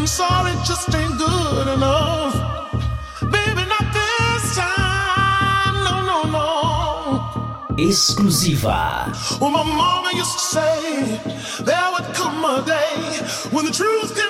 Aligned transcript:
I'm 0.00 0.06
sorry, 0.06 0.52
just 0.64 0.94
ain't 0.94 1.18
good 1.18 1.68
enough. 1.76 2.32
Baby, 3.20 3.64
not 3.68 3.86
this 3.92 4.56
time. 4.56 5.74
No, 5.84 5.96
no, 6.10 6.18
no. 6.38 7.76
Exclusiva. 7.76 9.12
Well, 9.38 9.50
my 9.50 9.62
mama 9.62 10.10
used 10.14 10.32
to 10.32 10.44
say 10.56 11.20
there 11.64 11.88
would 11.92 12.14
come 12.14 12.42
a 12.46 12.64
day 12.64 13.18
when 13.50 13.66
the 13.66 13.72
truth 13.72 14.16
can 14.16 14.29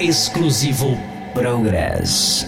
exclusivo 0.00 0.98
Progress. 1.34 2.47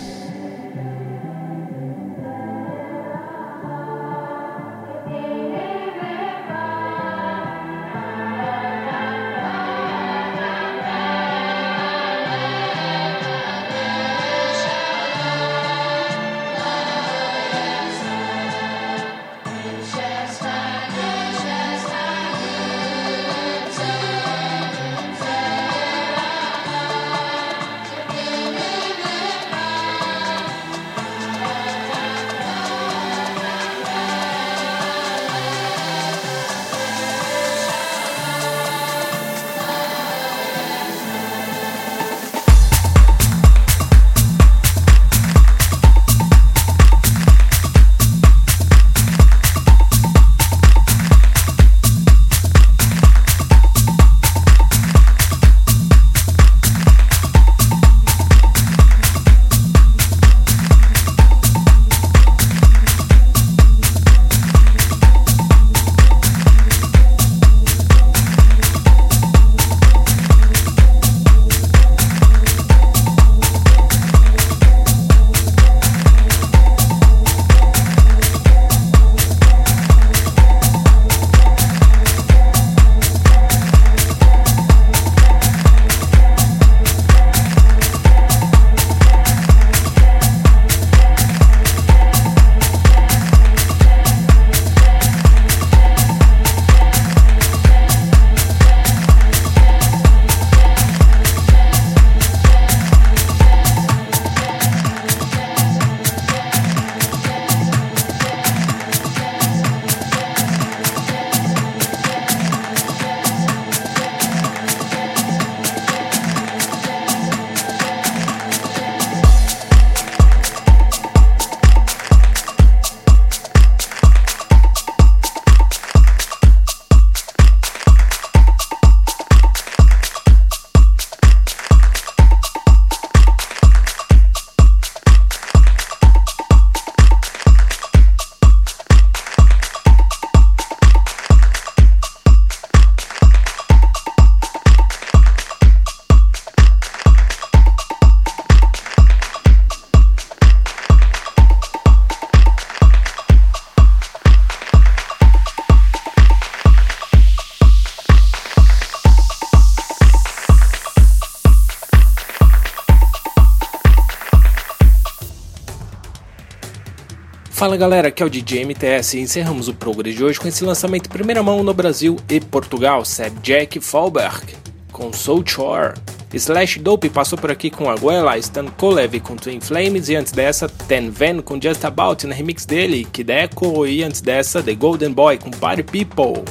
Fala 167.60 167.76
galera, 167.76 168.08
aqui 168.08 168.22
é 168.22 168.26
o 168.26 168.30
DJ 168.30 168.64
MTS 168.64 169.18
e 169.18 169.20
encerramos 169.20 169.68
o 169.68 169.74
programa 169.74 170.16
de 170.16 170.24
hoje 170.24 170.40
com 170.40 170.48
esse 170.48 170.64
lançamento 170.64 171.08
em 171.08 171.12
primeira 171.12 171.42
mão 171.42 171.62
no 171.62 171.74
Brasil 171.74 172.16
e 172.26 172.40
Portugal, 172.40 173.04
Seb 173.04 173.38
Jack 173.42 173.78
Fallberg 173.80 174.54
com 174.90 175.12
Soul 175.12 175.44
Chore. 175.46 175.92
Slash 176.32 176.78
Dope 176.78 177.10
passou 177.10 177.36
por 177.36 177.50
aqui 177.50 177.68
com 177.68 177.90
Aguela, 177.90 178.38
Stan 178.38 178.64
Kolev 178.64 179.20
com 179.20 179.36
Twin 179.36 179.60
Flames 179.60 180.08
e 180.08 180.16
antes 180.16 180.32
dessa 180.32 180.70
Ten 180.70 181.10
Van 181.10 181.42
com 181.42 181.60
Just 181.60 181.84
About 181.84 182.26
na 182.26 182.34
remix 182.34 182.64
dele, 182.64 183.06
Kid 183.12 183.30
Echo 183.30 183.86
e 183.86 184.02
antes 184.02 184.22
dessa 184.22 184.62
The 184.62 184.74
Golden 184.74 185.12
Boy 185.12 185.36
com 185.36 185.50
Party 185.50 185.82
People. 185.82 186.42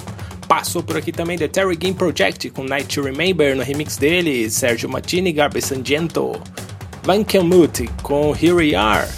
Passou 0.47 0.84
por 0.84 0.95
aqui 0.95 1.12
também 1.12 1.39
The 1.39 1.47
Terry 1.47 1.76
Game 1.76 1.95
Project 1.95 2.51
com 2.51 2.64
Night 2.64 2.86
to 2.86 3.01
Remember 3.01 3.55
no 3.55 3.64
remix 3.64 3.97
dele, 3.97 4.47
Sergio 4.47 4.88
Martini 4.88 5.32
e 5.32 5.34
Garbi 5.34 5.60
Sangiento. 5.60 6.39
Van 7.01 7.24
Kelmut 7.24 7.89
com 8.03 8.32
Here 8.39 8.53
We 8.53 8.76
Are. 8.76 9.10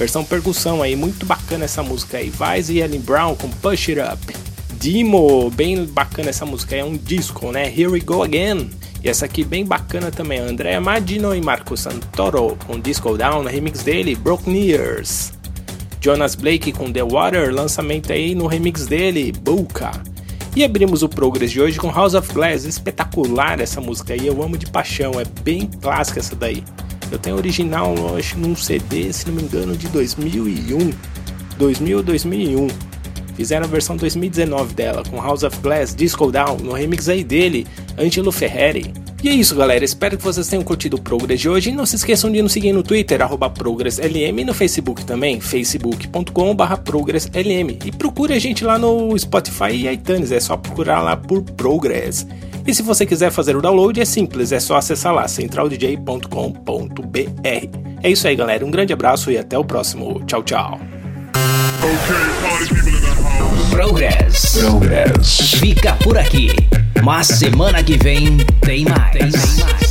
Versão 0.00 0.24
percussão 0.24 0.82
aí, 0.82 0.96
muito 0.96 1.26
bacana 1.26 1.66
essa 1.66 1.82
música 1.82 2.16
aí. 2.16 2.30
Vice 2.30 2.72
e 2.72 2.80
Ellen 2.80 3.02
Brown 3.02 3.36
com 3.36 3.50
Push 3.50 3.90
It 3.90 4.00
Up. 4.00 4.34
Dimo, 4.78 5.50
bem 5.50 5.84
bacana 5.84 6.30
essa 6.30 6.46
música 6.46 6.74
é 6.74 6.82
um 6.82 6.96
disco, 6.96 7.52
né? 7.52 7.66
Here 7.66 7.86
We 7.86 8.00
Go 8.00 8.22
Again. 8.22 8.70
E 9.04 9.10
essa 9.10 9.26
aqui 9.26 9.44
bem 9.44 9.62
bacana 9.62 10.10
também, 10.10 10.38
Andrea 10.38 10.80
Madino 10.80 11.34
e 11.34 11.40
Marco 11.42 11.76
Santoro 11.76 12.56
com 12.66 12.80
Disco 12.80 13.14
Down, 13.14 13.44
remix 13.44 13.82
dele, 13.82 14.16
Broken 14.16 14.70
Ears. 14.70 15.34
Jonas 16.00 16.34
Blake 16.34 16.72
com 16.72 16.90
The 16.90 17.02
Water, 17.02 17.54
lançamento 17.54 18.10
aí 18.10 18.34
no 18.34 18.46
remix 18.46 18.86
dele, 18.86 19.32
Buka. 19.32 19.92
E 20.56 20.64
abrimos 20.64 21.02
o 21.02 21.10
Progress 21.10 21.52
de 21.52 21.60
hoje 21.60 21.78
com 21.78 21.92
House 21.92 22.14
of 22.14 22.32
Glass, 22.32 22.64
espetacular 22.64 23.60
essa 23.60 23.82
música 23.82 24.14
aí, 24.14 24.26
eu 24.26 24.42
amo 24.42 24.56
de 24.56 24.64
paixão, 24.64 25.20
é 25.20 25.24
bem 25.42 25.66
clássica 25.66 26.20
essa 26.20 26.34
daí. 26.34 26.64
Eu 27.10 27.18
tenho 27.18 27.36
original, 27.36 27.94
acho, 28.16 28.38
num 28.38 28.54
CD, 28.54 29.12
se 29.12 29.26
não 29.26 29.34
me 29.34 29.42
engano, 29.42 29.76
de 29.76 29.88
2001. 29.88 30.90
2000 31.58 31.96
ou 31.96 32.02
2001. 32.02 32.68
Fizeram 33.36 33.64
a 33.64 33.68
versão 33.68 33.96
2019 33.96 34.74
dela, 34.74 35.02
com 35.08 35.20
House 35.20 35.42
of 35.42 35.58
Glass, 35.60 35.94
Disco 35.94 36.30
Down, 36.30 36.58
no 36.58 36.72
remix 36.72 37.08
aí 37.08 37.24
dele, 37.24 37.66
Angelo 37.98 38.30
Ferreri. 38.30 38.92
E 39.22 39.28
é 39.28 39.34
isso, 39.34 39.54
galera. 39.54 39.84
Espero 39.84 40.16
que 40.16 40.24
vocês 40.24 40.48
tenham 40.48 40.62
curtido 40.62 40.96
o 40.96 41.00
Progress 41.00 41.40
de 41.40 41.48
hoje. 41.48 41.68
E 41.68 41.72
não 41.74 41.84
se 41.84 41.96
esqueçam 41.96 42.32
de 42.32 42.40
nos 42.40 42.52
seguir 42.52 42.72
no 42.72 42.82
Twitter, 42.82 43.20
ProgressLM, 43.54 44.40
e 44.40 44.44
no 44.44 44.54
Facebook 44.54 45.04
também, 45.04 45.40
facebook.com.br 45.40 46.76
ProgressLM. 46.82 47.78
E 47.84 47.92
procure 47.92 48.32
a 48.32 48.38
gente 48.38 48.64
lá 48.64 48.78
no 48.78 49.18
Spotify 49.18 49.72
e 49.72 49.88
iTunes, 49.88 50.32
é 50.32 50.40
só 50.40 50.56
procurar 50.56 51.02
lá 51.02 51.16
por 51.18 51.42
Progress. 51.42 52.26
E 52.66 52.74
se 52.74 52.82
você 52.82 53.06
quiser 53.06 53.30
fazer 53.30 53.56
o 53.56 53.62
download, 53.62 54.00
é 54.00 54.04
simples, 54.04 54.52
é 54.52 54.60
só 54.60 54.76
acessar 54.76 55.14
lá 55.14 55.26
centraldj.com.br. 55.26 57.80
É 58.02 58.10
isso 58.10 58.26
aí, 58.26 58.36
galera. 58.36 58.64
Um 58.64 58.70
grande 58.70 58.92
abraço 58.92 59.30
e 59.30 59.38
até 59.38 59.58
o 59.58 59.64
próximo. 59.64 60.22
Tchau, 60.26 60.42
tchau. 60.42 60.80
Progress. 63.70 64.58
Progress. 64.58 65.58
Fica 65.58 65.94
por 65.96 66.18
aqui. 66.18 66.50
Mas 67.02 67.28
semana 67.28 67.82
que 67.82 67.96
vem 67.96 68.36
tem 68.60 68.84
mais. 68.84 69.12
Tem 69.12 69.30
mais. 69.30 69.89